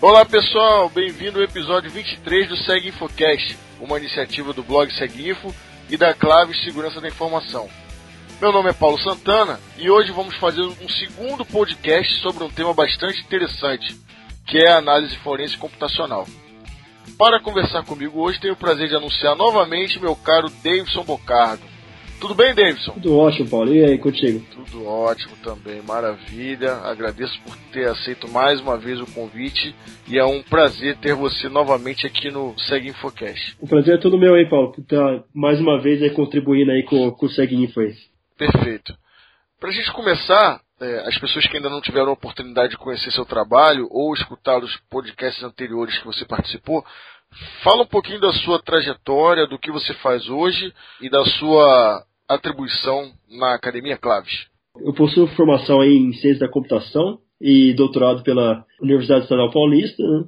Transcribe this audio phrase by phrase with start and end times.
[0.00, 5.52] Olá pessoal, bem-vindo ao episódio 23 do Seg Infocast, uma iniciativa do blog Seguinfo
[5.90, 7.68] e da Clave Segurança da Informação.
[8.40, 12.72] Meu nome é Paulo Santana e hoje vamos fazer um segundo podcast sobre um tema
[12.72, 14.00] bastante interessante,
[14.46, 16.28] que é a análise forense computacional.
[17.18, 21.64] Para conversar comigo hoje, tenho o prazer de anunciar novamente meu caro Davidson Bocardo.
[22.20, 22.92] Tudo bem, Davidson?
[22.94, 23.72] Tudo ótimo, Paulo.
[23.72, 24.44] E aí, contigo?
[24.52, 26.72] Tudo ótimo também, maravilha.
[26.78, 29.74] Agradeço por ter aceito mais uma vez o convite
[30.08, 33.56] e é um prazer ter você novamente aqui no Seg Infocast.
[33.60, 36.82] O prazer é todo meu aí, Paulo, por estar mais uma vez aí contribuindo aí
[36.82, 37.94] com, com o Seg Info aí.
[38.36, 38.96] Perfeito.
[39.60, 43.12] Para a gente começar, é, as pessoas que ainda não tiveram a oportunidade de conhecer
[43.12, 46.84] seu trabalho ou escutar os podcasts anteriores que você participou,
[47.62, 53.10] fala um pouquinho da sua trajetória, do que você faz hoje e da sua atribuição
[53.30, 54.46] na Academia Claves.
[54.80, 60.02] Eu possuo formação em Ciência da Computação e doutorado pela Universidade Estadual Paulista.
[60.02, 60.24] Né?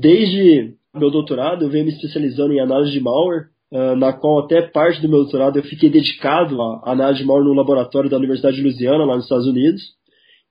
[0.00, 4.62] Desde meu doutorado, eu venho me especializando em análise de malware, uh, na qual até
[4.62, 8.56] parte do meu doutorado eu fiquei dedicado à análise de malware no laboratório da Universidade
[8.56, 9.82] de Louisiana, lá nos Estados Unidos.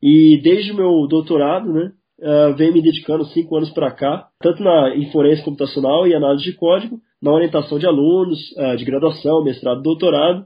[0.02, 4.61] E desde o meu doutorado, né, uh, venho me dedicando cinco anos para cá, tanto
[4.63, 5.09] na em
[5.41, 10.45] computacional e análise de código, na orientação de alunos uh, de graduação, mestrado, doutorado.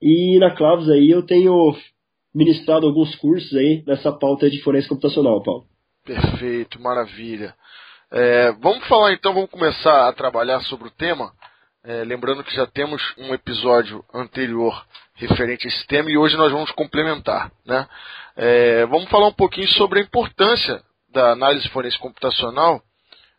[0.00, 1.74] E na Claves aí eu tenho
[2.34, 5.64] ministrado alguns cursos aí nessa pauta de forense computacional, Paulo.
[6.04, 7.54] Perfeito, maravilha.
[8.10, 11.32] É, vamos falar então, vamos começar a trabalhar sobre o tema.
[11.82, 16.52] É, lembrando que já temos um episódio anterior referente a esse tema e hoje nós
[16.52, 17.50] vamos complementar.
[17.64, 17.88] Né?
[18.36, 22.82] É, vamos falar um pouquinho sobre a importância da análise forense computacional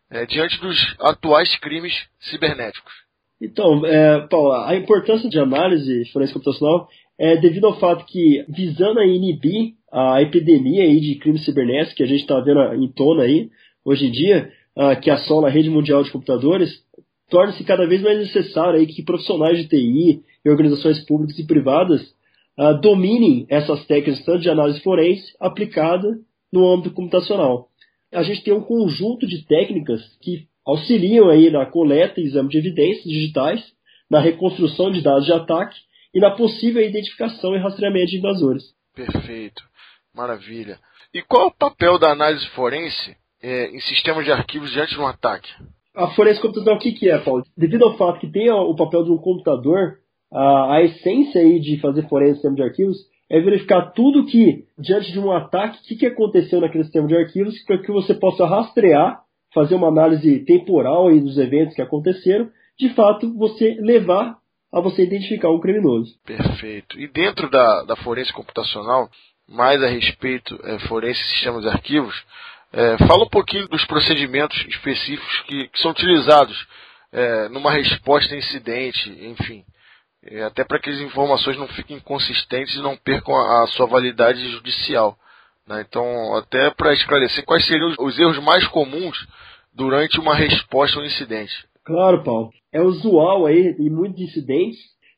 [0.09, 3.06] é, diante dos atuais crimes cibernéticos.
[3.41, 6.87] Então, é, Paulo, a importância de análise forense computacional
[7.19, 12.03] é devido ao fato que, visando a inibir a epidemia aí de crimes cibernéticos que
[12.03, 13.49] a gente está vendo em tona aí,
[13.85, 16.69] hoje em dia, uh, que assola a rede mundial de computadores,
[17.29, 22.01] torna-se cada vez mais necessário aí que profissionais de TI e organizações públicas e privadas
[22.57, 26.19] uh, dominem essas técnicas tanto de análise forense aplicada
[26.51, 27.69] no âmbito computacional.
[28.11, 32.57] A gente tem um conjunto de técnicas que auxiliam aí na coleta e exame de
[32.57, 33.63] evidências digitais,
[34.11, 35.77] na reconstrução de dados de ataque
[36.13, 38.63] e na possível identificação e rastreamento de invasores.
[38.93, 39.63] Perfeito,
[40.13, 40.77] maravilha.
[41.13, 44.99] E qual é o papel da análise forense é, em sistemas de arquivos diante de
[44.99, 45.49] um ataque?
[45.95, 47.43] A forense computacional, o que, que é, Paulo?
[47.55, 49.99] Devido ao fato que tem o papel de um computador,
[50.31, 52.97] a, a essência aí de fazer forense em sistema de arquivos
[53.29, 57.15] é verificar tudo que, diante de um ataque, o que, que aconteceu naquele sistema de
[57.15, 59.21] arquivos, para que você possa rastrear
[59.57, 62.47] fazer uma análise temporal dos eventos que aconteceram,
[62.77, 64.37] de fato você levar
[64.71, 66.13] a você identificar um criminoso.
[66.23, 66.99] Perfeito.
[66.99, 69.09] E dentro da, da forense computacional,
[69.49, 72.15] mais a respeito é, forense sistemas de arquivos,
[72.71, 76.67] é, fala um pouquinho dos procedimentos específicos que, que são utilizados
[77.11, 79.63] é, numa resposta a incidente, enfim.
[80.23, 83.87] É, até para que as informações não fiquem inconsistentes e não percam a, a sua
[83.87, 85.17] validade judicial.
[85.67, 85.85] Né?
[85.87, 89.27] Então, até para esclarecer, quais seriam os erros mais comuns
[89.73, 91.53] durante uma resposta ao incidente?
[91.83, 92.49] Claro, Paulo.
[92.71, 94.77] É usual aí, em muitos incidentes,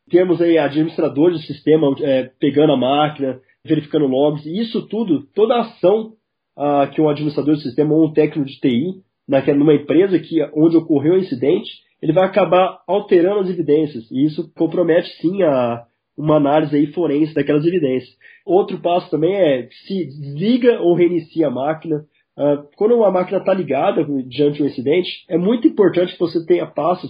[0.09, 5.55] temos aí administradores do sistema é, pegando a máquina, verificando logs, e isso tudo, toda
[5.55, 6.13] a ação
[6.57, 10.41] ah, que um administrador do sistema ou um técnico de TI, naquela, numa empresa que,
[10.53, 11.69] onde ocorreu o incidente,
[12.01, 15.85] ele vai acabar alterando as evidências, e isso compromete sim a,
[16.19, 18.13] uma análise aí forense daquelas evidências.
[18.45, 22.05] Outro passo também é se desliga ou reinicia a máquina.
[22.37, 26.45] Uh, quando a máquina está ligada diante de um incidente, é muito importante que você
[26.45, 27.09] tenha passos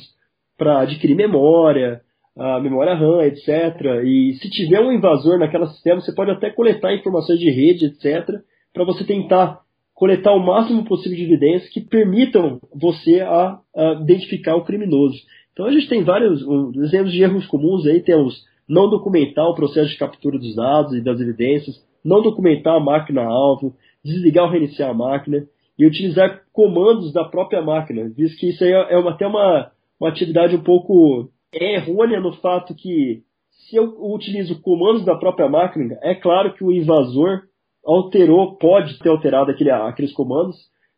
[0.57, 2.01] para adquirir memória,
[2.35, 4.03] uh, memória RAM, etc.
[4.05, 8.41] E se tiver um invasor naquela sistema, você pode até coletar informações de rede, etc.,
[8.71, 9.61] para você tentar
[9.95, 15.17] coletar o máximo possível de evidências que permitam você a, a identificar o criminoso.
[15.51, 19.55] Então a gente tem vários um, exemplos de erros comuns aí, temos não documentar o
[19.55, 23.73] processo de captura dos dados e das evidências, não documentar a máquina-alvo,
[24.05, 25.45] desligar ou reiniciar a máquina
[25.77, 30.09] e utilizar comandos da própria máquina, visto que isso aí é uma, até uma, uma
[30.09, 36.13] atividade um pouco errônea no fato que se eu utilizo comandos da própria máquina, é
[36.13, 37.41] claro que o invasor
[37.85, 40.55] alterou, pode ter alterado aquele, aqueles comandos,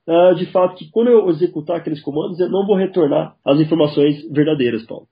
[0.08, 4.28] uh, de fato que quando eu executar aqueles comandos, eu não vou retornar as informações
[4.32, 5.08] verdadeiras, Paulo.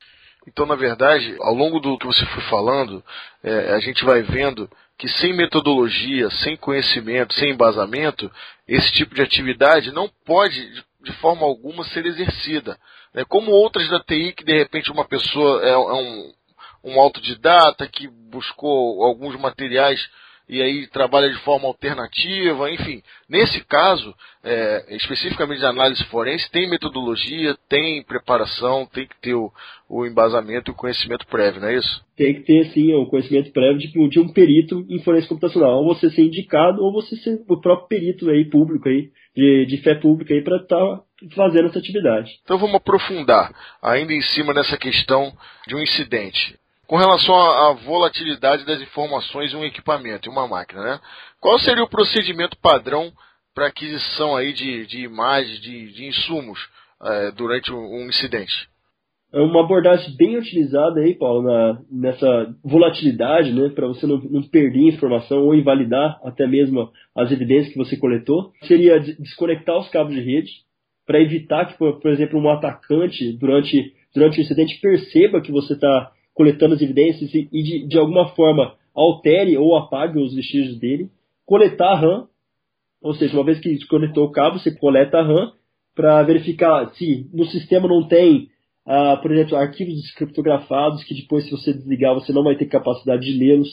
[0.48, 3.04] Então, na verdade, ao longo do que você foi falando,
[3.44, 8.30] é, a gente vai vendo que sem metodologia, sem conhecimento, sem embasamento,
[8.68, 10.62] esse tipo de atividade não pode,
[11.02, 12.78] de forma alguma, ser exercida.
[13.14, 16.34] É como outras da TI, que de repente uma pessoa é, é um,
[16.84, 20.00] um autodidata que buscou alguns materiais
[20.50, 23.04] e aí trabalha de forma alternativa, enfim.
[23.30, 29.52] Nesse caso, é, especificamente de análise forense, tem metodologia, tem preparação, tem que ter o,
[29.88, 32.04] o embasamento e o conhecimento prévio, não é isso?
[32.18, 35.84] Tem que ter, sim, o conhecimento prévio de, de um perito em forense computacional.
[35.84, 39.78] Ou você ser indicado, ou você ser o próprio perito aí, público aí, de, de
[39.78, 41.04] fé pública aí, para estar tá
[41.36, 42.32] fazendo essa atividade.
[42.44, 43.54] Então vamos aprofundar
[43.84, 45.32] ainda em cima dessa questão
[45.68, 46.58] de um incidente.
[46.90, 51.00] Com relação à volatilidade das informações em um equipamento, em uma máquina, né?
[51.40, 53.12] Qual seria o procedimento padrão
[53.54, 56.58] para aquisição aí de, de imagens, de, de insumos
[57.04, 58.68] é, durante um, incidente?
[59.32, 64.42] É uma abordagem bem utilizada aí, Paulo, na, nessa volatilidade, né, para você não, não,
[64.42, 70.16] perder informação ou invalidar até mesmo as evidências que você coletou, seria desconectar os cabos
[70.16, 70.50] de rede
[71.06, 75.74] para evitar que, por, por, exemplo, um atacante durante durante o incidente perceba que você
[75.74, 80.80] está coletando as evidências e, e de, de, alguma forma altere ou apague os vestígios
[80.80, 81.10] dele,
[81.46, 82.28] coletar a RAM,
[83.02, 85.52] ou seja, uma vez que conectou o cabo, você coleta a RAM
[85.94, 88.48] para verificar se no sistema não tem,
[88.88, 93.26] uh, por exemplo, arquivos descriptografados que depois, se você desligar, você não vai ter capacidade
[93.26, 93.68] de lê-los,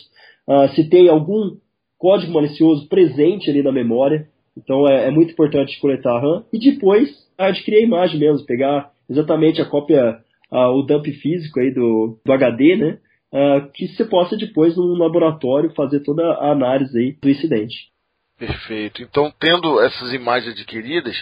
[0.48, 1.56] uh, se tem algum
[1.96, 4.26] código malicioso presente ali na memória,
[4.58, 6.44] então é, é muito importante coletar a RAM.
[6.52, 10.18] E depois adquirir a imagem mesmo, pegar exatamente a cópia
[10.50, 12.98] uh, o dump físico aí do, do HD, né?
[13.32, 17.90] Uh, que você possa depois no laboratório fazer toda a análise aí do incidente.
[18.38, 19.02] Perfeito.
[19.02, 21.16] Então, tendo essas imagens adquiridas,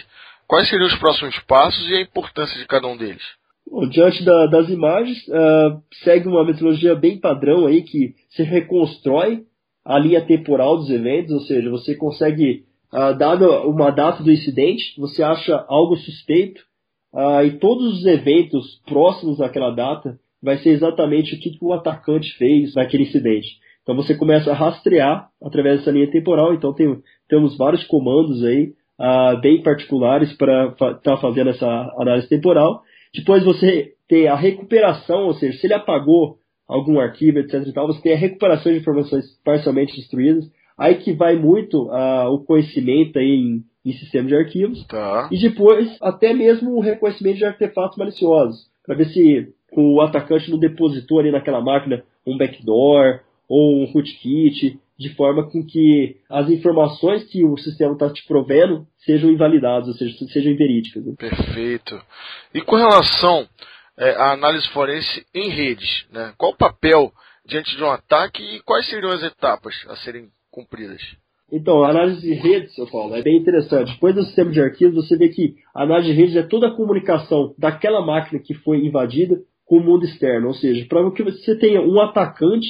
[0.47, 3.23] quais seriam os próximos passos e a importância de cada um deles?
[3.69, 9.43] Bom, diante da, das imagens, uh, segue uma metodologia bem padrão aí que se reconstrói
[9.83, 14.93] a linha temporal dos eventos, ou seja, você consegue, uh, dada uma data do incidente,
[14.99, 16.63] você acha algo suspeito,
[17.15, 22.37] ah, e todos os eventos próximos àquela data vai ser exatamente o que, o atacante
[22.37, 23.47] fez naquele incidente.
[23.81, 26.53] Então você começa a rastrear através dessa linha temporal.
[26.53, 26.97] Então tem,
[27.29, 31.67] temos vários comandos aí ah, bem particulares para estar tá fazendo essa
[31.97, 32.81] análise temporal.
[33.13, 37.65] Depois você tem a recuperação, ou seja, se ele apagou algum arquivo, etc.
[37.65, 40.45] E tal, você tem a recuperação de informações parcialmente destruídas.
[40.77, 44.85] Aí que vai muito ah, o conhecimento aí em em sistema de arquivos.
[44.87, 45.29] Tá.
[45.31, 48.67] E depois, até mesmo o reconhecimento de artefatos maliciosos.
[48.85, 54.79] Para ver se o atacante não depositou ali naquela máquina um backdoor ou um rootkit,
[54.97, 59.93] de forma com que as informações que o sistema está te provendo sejam invalidadas, ou
[59.93, 61.05] seja, sejam inverídicas.
[61.05, 61.13] Né?
[61.17, 62.01] Perfeito.
[62.53, 63.47] E com relação
[63.97, 66.33] é, à análise forense em redes, né?
[66.37, 67.11] qual o papel
[67.45, 71.01] diante de um ataque e quais seriam as etapas a serem cumpridas?
[71.51, 73.93] Então, a análise de redes, seu Paulo, é bem interessante.
[73.93, 76.75] Depois do sistema de arquivos, você vê que a análise de redes é toda a
[76.75, 80.47] comunicação daquela máquina que foi invadida com o mundo externo.
[80.47, 82.67] Ou seja, para que você tenha um atacante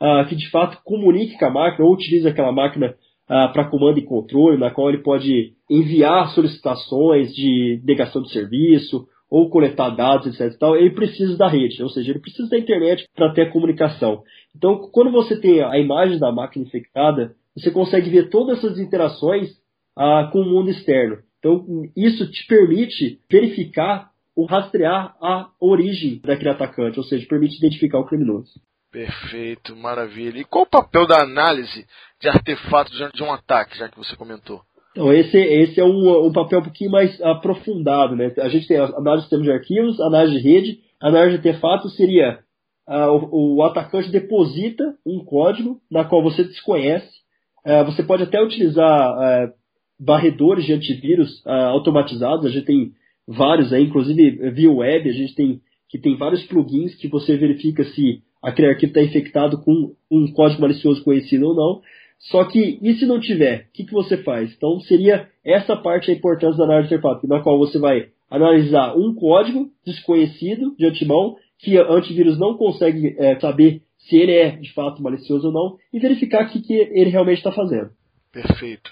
[0.00, 3.98] uh, que de fato comunique com a máquina ou utilize aquela máquina uh, para comando
[3.98, 10.26] e controle, na qual ele pode enviar solicitações de negação de serviço ou coletar dados,
[10.26, 10.56] etc.
[10.58, 14.22] Tal, ele precisa da rede, ou seja, ele precisa da internet para ter a comunicação.
[14.56, 19.50] Então, quando você tem a imagem da máquina infectada, você consegue ver todas essas interações
[19.96, 21.18] ah, com o mundo externo.
[21.38, 21.64] Então,
[21.96, 28.04] isso te permite verificar ou rastrear a origem daquele atacante, ou seja, permite identificar o
[28.04, 28.60] criminoso.
[28.92, 30.38] Perfeito, maravilha.
[30.38, 31.86] E qual o papel da análise
[32.20, 34.60] de artefatos diante de um ataque, já que você comentou?
[34.92, 38.16] Então, esse, esse é um, um papel um pouquinho mais aprofundado.
[38.16, 38.32] Né?
[38.38, 42.38] A gente tem análise de sistemas de arquivos, análise de rede, análise de artefatos seria
[42.86, 47.15] ah, o, o atacante deposita um código na qual você desconhece
[47.84, 49.52] você pode até utilizar é,
[49.98, 52.46] varredores de antivírus é, automatizados.
[52.46, 52.92] A gente tem
[53.26, 57.84] vários aí, inclusive via web, a gente tem que tem vários plugins que você verifica
[57.84, 61.80] se aquele arquivo está infectado com um código malicioso conhecido ou não.
[62.30, 64.52] Só que, e se não tiver, o que, que você faz?
[64.52, 69.14] Então, seria essa parte a importância da análise interface, na qual você vai analisar um
[69.14, 75.02] código desconhecido de antemão, que antivírus não consegue é, saber se ele é de fato
[75.02, 77.90] malicioso ou não, e verificar o que, que ele realmente está fazendo.
[78.32, 78.90] Perfeito.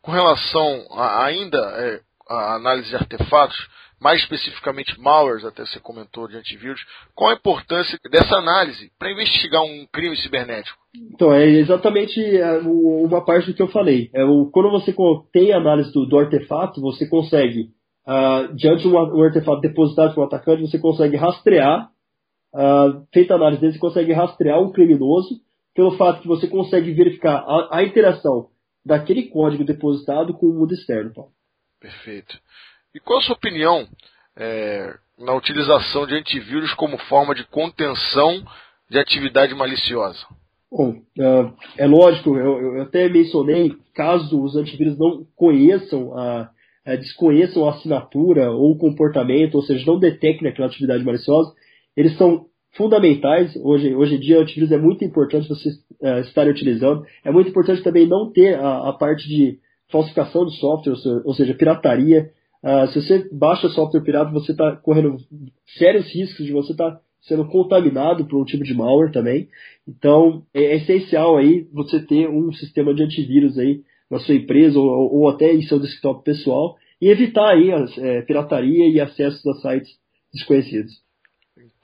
[0.00, 3.56] Com relação a, ainda é, a análise de artefatos,
[4.00, 6.80] mais especificamente malwares, até você comentou de antivírus,
[7.14, 10.78] qual a importância dessa análise para investigar um crime cibernético?
[11.12, 14.10] Então, é exatamente é, uma parte do que eu falei.
[14.12, 14.94] É, o, quando você
[15.32, 17.70] tem a análise do, do artefato, você consegue,
[18.06, 21.88] uh, diante de um, um artefato depositado por um atacante, você consegue rastrear
[22.54, 25.40] uh, feita a análise dele, você consegue rastrear um criminoso
[25.74, 28.48] pelo fato que você consegue verificar a, a interação
[28.84, 31.12] daquele código depositado com o mundo externo.
[31.12, 31.30] Paulo.
[31.80, 32.38] Perfeito.
[32.94, 33.86] E qual a sua opinião
[34.36, 38.44] é, na utilização de antivírus como forma de contenção
[38.88, 40.24] de atividade maliciosa?
[40.70, 46.50] Bom, uh, é lógico, eu, eu, até mencionei, caso os antivírus não conheçam a,
[46.84, 51.52] a, desconheçam a assinatura ou o comportamento, ou seja, não detectem aquela atividade maliciosa,
[51.96, 52.46] eles são
[52.76, 53.54] fundamentais.
[53.56, 57.04] Hoje, hoje em dia, antivírus é muito importante vocês uh, estarem utilizando.
[57.24, 59.58] É muito importante também não ter a, a parte de
[59.90, 62.30] falsificação de software, ou seja, pirataria.
[62.62, 65.16] Uh, se você baixa software pirata, você está correndo
[65.78, 69.48] sérios riscos de você estar tá sendo contaminado por um tipo de malware também.
[69.86, 75.14] Então, é essencial aí você ter um sistema de antivírus aí na sua empresa ou,
[75.14, 79.54] ou até em seu desktop pessoal e evitar aí a é, pirataria e acessos a
[79.54, 79.90] sites
[80.32, 81.03] desconhecidos.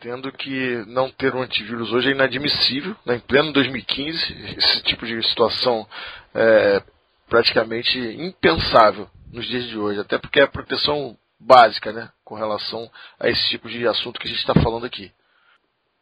[0.01, 3.17] Entendo que não ter um antivírus hoje é inadmissível, né?
[3.17, 4.17] em pleno 2015,
[4.57, 5.87] esse tipo de situação
[6.35, 6.83] é
[7.29, 12.09] praticamente impensável nos dias de hoje, até porque é a proteção básica né?
[12.25, 12.89] com relação
[13.21, 15.11] a esse tipo de assunto que a gente está falando aqui.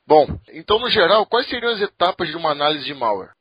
[0.07, 3.33] Bom, então no geral, quais seriam as etapas de uma análise de malware?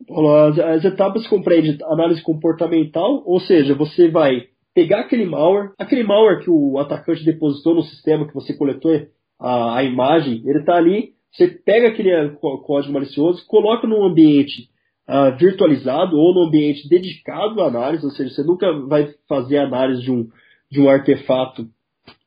[0.50, 6.44] As, as etapas compreendem análise comportamental, ou seja, você vai pegar aquele malware, aquele malware
[6.44, 8.92] que o atacante depositou no sistema que você coletou
[9.40, 14.70] a, a imagem, ele está ali, você pega aquele eh, código malicioso, coloca num ambiente
[15.08, 20.02] uh, virtualizado ou num ambiente dedicado à análise, ou seja, você nunca vai fazer análise
[20.02, 20.28] de um,
[20.72, 21.68] de um artefato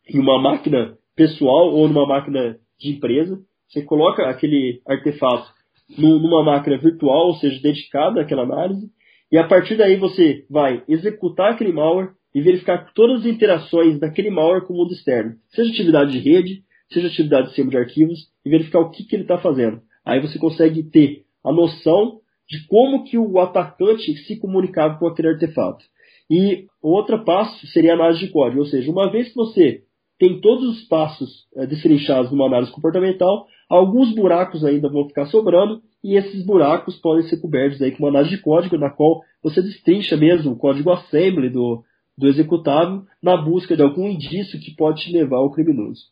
[0.08, 3.38] em uma máquina pessoal ou numa máquina de empresa.
[3.68, 5.52] Você coloca aquele artefato
[5.98, 8.88] numa máquina virtual, ou seja, dedicada àquela análise,
[9.30, 14.30] e a partir daí você vai executar aquele malware e verificar todas as interações daquele
[14.30, 16.62] malware com o mundo externo, seja atividade de rede,
[16.92, 19.80] seja atividade de sistema de arquivos, e verificar o que, que ele está fazendo.
[20.04, 25.28] Aí você consegue ter a noção de como que o atacante se comunicava com aquele
[25.28, 25.84] artefato.
[26.28, 29.82] E outro passo seria a análise de código, ou seja, uma vez que você
[30.18, 35.80] tem todos os passos é, destrinchados numa análise comportamental, Alguns buracos ainda vão ficar sobrando
[36.02, 39.62] e esses buracos podem ser cobertos aí com uma análise de código na qual você
[39.62, 41.84] destrincha mesmo o código assembly do,
[42.18, 46.02] do executável na busca de algum indício que pode te levar ao criminoso.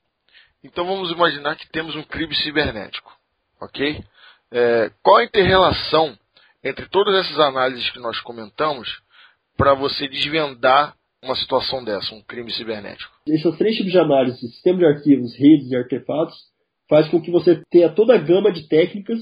[0.69, 3.11] Então vamos imaginar que temos um crime cibernético,
[3.61, 4.05] ok?
[4.53, 6.17] É, qual a interrelação
[6.63, 9.01] entre todas essas análises que nós comentamos
[9.57, 13.11] para você desvendar uma situação dessa, um crime cibernético?
[13.27, 16.37] Esses três tipos de análise, sistema de arquivos, redes e artefatos,
[16.89, 19.19] faz com que você tenha toda a gama de técnicas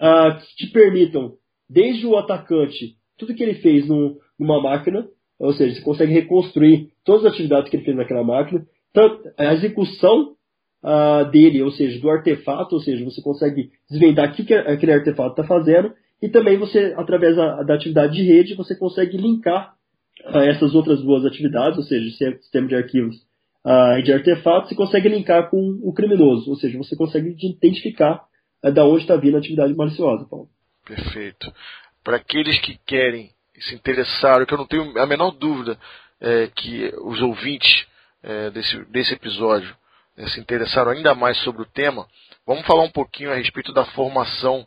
[0.00, 1.34] uh, que te permitam,
[1.68, 5.06] desde o atacante, tudo que ele fez no, numa máquina,
[5.38, 9.54] ou seja, você consegue reconstruir todas as atividades que ele fez naquela máquina, tanto a
[9.54, 10.36] execução
[10.82, 14.92] uh, dele, ou seja, do artefato, ou seja, você consegue desvendar o que, que aquele
[14.92, 19.74] artefato está fazendo, e também você, através da, da, atividade de rede, você consegue linkar
[20.26, 23.16] uh, essas outras duas atividades, ou seja, sistema de arquivos
[23.64, 28.22] uh, de artefatos, você consegue linkar com o criminoso, ou seja, você consegue identificar
[28.62, 30.48] da onde está vindo a atividade maliciosa, Paulo.
[30.84, 31.50] Perfeito.
[32.04, 35.78] Para aqueles que querem se interessar, que eu não tenho a menor dúvida
[36.20, 37.86] é, que os ouvintes
[38.22, 39.79] é, desse, desse episódio é,
[40.28, 42.06] se interessaram ainda mais sobre o tema,
[42.46, 44.66] vamos falar um pouquinho a respeito da formação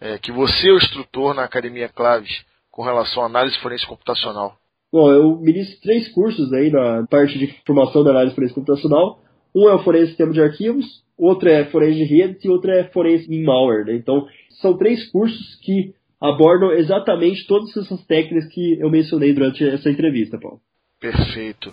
[0.00, 4.56] é, que você é o instrutor na Academia Claves com relação à análise forense computacional.
[4.92, 9.20] Bom, eu ministro três cursos aí na parte de formação da análise forense computacional.
[9.54, 10.84] Um é o forense sistema de arquivos,
[11.16, 13.86] outro é forense de redes e outro é forense em malware.
[13.86, 13.94] Né?
[13.94, 14.26] Então,
[14.60, 20.38] são três cursos que abordam exatamente todas essas técnicas que eu mencionei durante essa entrevista,
[20.38, 20.60] Paulo.
[21.00, 21.72] Perfeito.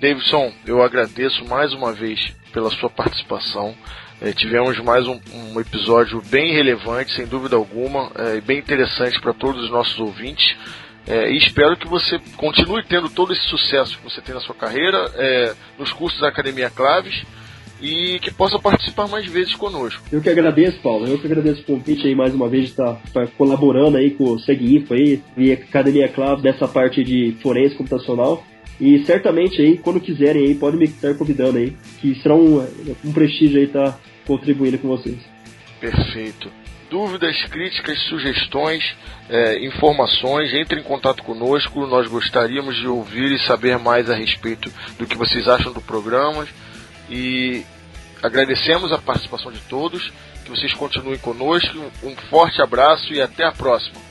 [0.00, 3.74] Davidson, eu agradeço mais uma vez pela sua participação.
[4.18, 8.58] É, tivemos mais um, um, episódio bem relevante, sem dúvida alguma, é, e é, bem
[8.58, 10.56] interessante para todos os nossos ouvintes.
[11.06, 14.54] É, e espero que você continue tendo todo esse sucesso que você tem na sua
[14.54, 17.22] carreira, é, nos cursos da Academia Claves
[17.82, 20.02] e que possa participar mais vezes conosco.
[20.10, 21.06] Eu que agradeço, Paulo.
[21.06, 24.24] Eu que agradeço o convite aí mais uma vez de estar, estar colaborando aí com
[24.24, 28.44] o Seguinfo aí e a Academia Claves dessa parte de forense computacional.
[28.80, 32.60] E certamente aí, quando quiserem aí, podem me estar convidando aí, que será um,
[33.04, 35.18] um prestígio aí estar contribuindo com vocês.
[35.78, 36.50] Perfeito
[36.90, 38.84] dúvidas, críticas, sugestões,
[39.28, 41.86] é, informações, entre em contato conosco.
[41.86, 46.46] Nós gostaríamos de ouvir e saber mais a respeito do que vocês acham do programa.
[47.08, 47.64] E
[48.22, 50.12] agradecemos a participação de todos.
[50.44, 51.78] Que vocês continuem conosco.
[52.02, 54.09] Um forte abraço e até a próxima.